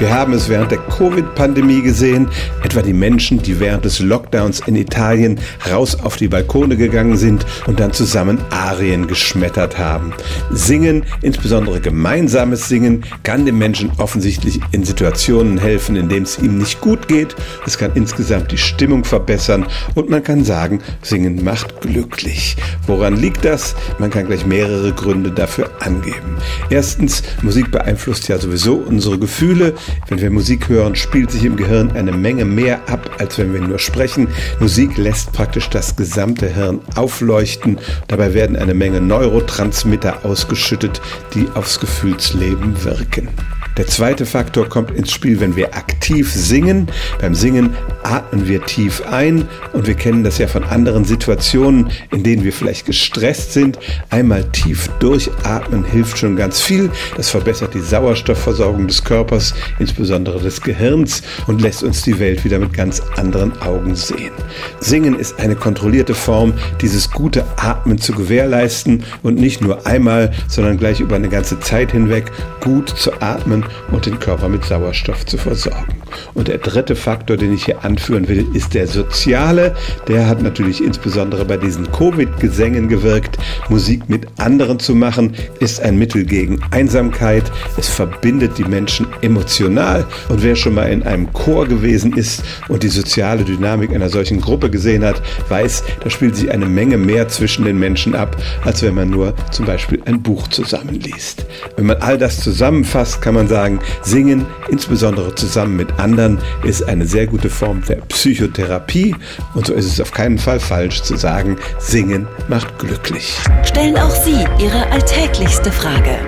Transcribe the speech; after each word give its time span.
Wir 0.00 0.14
haben 0.14 0.32
es 0.32 0.48
während 0.48 0.70
der 0.70 0.78
Covid-Pandemie 0.78 1.82
gesehen, 1.82 2.30
etwa 2.64 2.80
die 2.80 2.94
Menschen, 2.94 3.42
die 3.42 3.60
während 3.60 3.84
des 3.84 3.98
Lockdowns 3.98 4.60
in 4.60 4.74
Italien 4.74 5.38
raus 5.70 5.94
auf 5.94 6.16
die 6.16 6.28
Balkone 6.28 6.78
gegangen 6.78 7.18
sind 7.18 7.44
und 7.66 7.80
dann 7.80 7.92
zusammen 7.92 8.38
Arien 8.48 9.08
geschmettert 9.08 9.76
haben. 9.76 10.14
Singen, 10.52 11.04
insbesondere 11.20 11.82
gemeinsames 11.82 12.66
Singen, 12.66 13.04
kann 13.24 13.44
dem 13.44 13.58
Menschen 13.58 13.92
offensichtlich 13.98 14.58
in 14.72 14.84
Situationen 14.84 15.58
helfen, 15.58 15.96
in 15.96 16.08
denen 16.08 16.24
es 16.24 16.38
ihm 16.38 16.56
nicht 16.56 16.80
gut 16.80 17.06
geht. 17.06 17.36
Es 17.66 17.76
kann 17.76 17.90
insgesamt 17.94 18.52
die 18.52 18.58
Stimmung 18.58 19.04
verbessern 19.04 19.66
und 19.96 20.08
man 20.08 20.22
kann 20.22 20.44
sagen, 20.44 20.80
Singen 21.02 21.44
macht 21.44 21.82
glücklich. 21.82 22.56
Woran 22.86 23.16
liegt 23.16 23.44
das? 23.44 23.76
Man 23.98 24.08
kann 24.08 24.28
gleich 24.28 24.46
mehrere 24.46 24.94
Gründe 24.94 25.30
dafür 25.30 25.70
angeben. 25.80 26.38
Erstens, 26.70 27.22
Musik 27.42 27.70
beeinflusst 27.70 28.28
ja 28.28 28.38
sowieso 28.38 28.76
unsere 28.76 29.18
Gefühle. 29.18 29.74
Wenn 30.08 30.20
wir 30.20 30.30
Musik 30.30 30.68
hören, 30.68 30.96
spielt 30.96 31.30
sich 31.30 31.44
im 31.44 31.56
Gehirn 31.56 31.92
eine 31.92 32.12
Menge 32.12 32.44
mehr 32.44 32.80
ab, 32.88 33.10
als 33.18 33.38
wenn 33.38 33.52
wir 33.52 33.60
nur 33.60 33.78
sprechen. 33.78 34.28
Musik 34.58 34.96
lässt 34.96 35.32
praktisch 35.32 35.68
das 35.70 35.96
gesamte 35.96 36.48
Hirn 36.48 36.80
aufleuchten. 36.96 37.78
Dabei 38.08 38.34
werden 38.34 38.56
eine 38.56 38.74
Menge 38.74 39.00
Neurotransmitter 39.00 40.24
ausgeschüttet, 40.24 41.00
die 41.34 41.48
aufs 41.54 41.80
Gefühlsleben 41.80 42.84
wirken. 42.84 43.28
Der 43.76 43.86
zweite 43.86 44.26
Faktor 44.26 44.68
kommt 44.68 44.90
ins 44.90 45.12
Spiel, 45.12 45.40
wenn 45.40 45.56
wir 45.56 45.74
aktiv 45.74 46.30
singen. 46.30 46.88
Beim 47.20 47.34
Singen 47.34 47.74
atmen 48.02 48.48
wir 48.48 48.64
tief 48.64 49.02
ein 49.10 49.48
und 49.72 49.86
wir 49.86 49.94
kennen 49.94 50.24
das 50.24 50.38
ja 50.38 50.46
von 50.46 50.64
anderen 50.64 51.04
Situationen, 51.04 51.90
in 52.12 52.22
denen 52.22 52.44
wir 52.44 52.52
vielleicht 52.52 52.86
gestresst 52.86 53.52
sind. 53.52 53.78
Einmal 54.10 54.44
tief 54.44 54.88
durchatmen 54.98 55.84
hilft 55.84 56.18
schon 56.18 56.36
ganz 56.36 56.60
viel. 56.60 56.90
Das 57.16 57.30
verbessert 57.30 57.74
die 57.74 57.80
Sauerstoffversorgung 57.80 58.86
des 58.86 59.04
Körpers, 59.04 59.54
insbesondere 59.78 60.40
des 60.40 60.60
Gehirns 60.60 61.22
und 61.46 61.60
lässt 61.60 61.82
uns 61.82 62.02
die 62.02 62.18
Welt 62.18 62.44
wieder 62.44 62.58
mit 62.58 62.72
ganz 62.72 63.02
anderen 63.16 63.60
Augen 63.60 63.94
sehen. 63.94 64.32
Singen 64.80 65.18
ist 65.18 65.38
eine 65.38 65.56
kontrollierte 65.56 66.14
Form, 66.14 66.54
dieses 66.80 67.10
gute 67.10 67.44
Atmen 67.56 67.98
zu 67.98 68.12
gewährleisten 68.12 69.04
und 69.22 69.36
nicht 69.36 69.60
nur 69.60 69.86
einmal, 69.86 70.32
sondern 70.48 70.78
gleich 70.78 71.00
über 71.00 71.16
eine 71.16 71.28
ganze 71.28 71.60
Zeit 71.60 71.92
hinweg 71.92 72.30
gut 72.60 72.88
zu 72.88 73.12
atmen 73.20 73.64
und 73.90 74.06
den 74.06 74.18
Körper 74.18 74.48
mit 74.48 74.64
Sauerstoff 74.64 75.26
zu 75.26 75.38
versorgen. 75.38 76.00
Und 76.34 76.48
der 76.48 76.58
dritte 76.58 76.96
Faktor, 76.96 77.36
den 77.36 77.52
ich 77.52 77.64
hier 77.64 77.84
anführen 77.90 78.28
will, 78.28 78.46
ist 78.54 78.74
der 78.74 78.86
soziale. 78.86 79.74
Der 80.06 80.28
hat 80.28 80.42
natürlich 80.42 80.82
insbesondere 80.82 81.44
bei 81.44 81.56
diesen 81.56 81.90
Covid-Gesängen 81.90 82.88
gewirkt. 82.88 83.36
Musik 83.68 84.08
mit 84.08 84.26
anderen 84.38 84.78
zu 84.78 84.94
machen, 84.94 85.34
ist 85.58 85.80
ein 85.80 85.98
Mittel 85.98 86.24
gegen 86.24 86.60
Einsamkeit. 86.70 87.50
Es 87.76 87.88
verbindet 87.88 88.58
die 88.58 88.64
Menschen 88.64 89.06
emotional. 89.22 90.06
Und 90.28 90.42
wer 90.42 90.54
schon 90.54 90.74
mal 90.74 90.90
in 90.90 91.02
einem 91.02 91.32
Chor 91.32 91.66
gewesen 91.66 92.12
ist 92.12 92.44
und 92.68 92.82
die 92.82 92.88
soziale 92.88 93.44
Dynamik 93.44 93.92
einer 93.92 94.08
solchen 94.08 94.40
Gruppe 94.40 94.70
gesehen 94.70 95.04
hat, 95.04 95.20
weiß, 95.48 95.82
da 96.02 96.10
spielt 96.10 96.36
sich 96.36 96.50
eine 96.50 96.66
Menge 96.66 96.96
mehr 96.96 97.28
zwischen 97.28 97.64
den 97.64 97.78
Menschen 97.78 98.14
ab, 98.14 98.36
als 98.64 98.82
wenn 98.82 98.94
man 98.94 99.10
nur 99.10 99.34
zum 99.50 99.66
Beispiel 99.66 100.00
ein 100.04 100.22
Buch 100.22 100.46
zusammenliest. 100.48 101.44
Wenn 101.76 101.86
man 101.86 101.96
all 101.98 102.18
das 102.18 102.40
zusammenfasst, 102.40 103.20
kann 103.20 103.34
man 103.34 103.48
sagen, 103.48 103.80
singen, 104.02 104.46
insbesondere 104.68 105.34
zusammen 105.34 105.76
mit 105.76 105.98
anderen, 105.98 106.38
ist 106.62 106.84
eine 106.84 107.06
sehr 107.06 107.26
gute 107.26 107.50
Form 107.50 107.79
der 107.88 108.02
Psychotherapie 108.08 109.14
und 109.54 109.66
so 109.66 109.74
ist 109.74 109.86
es 109.86 110.00
auf 110.00 110.12
keinen 110.12 110.38
Fall 110.38 110.60
falsch 110.60 111.02
zu 111.02 111.16
sagen, 111.16 111.56
singen 111.78 112.28
macht 112.48 112.78
glücklich. 112.78 113.34
Stellen 113.64 113.96
auch 113.96 114.10
Sie 114.10 114.44
Ihre 114.58 114.86
alltäglichste 114.90 115.72
Frage 115.72 116.18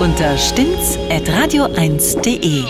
unter 0.00 0.36
stimmtz.radio1.de. 0.38 2.64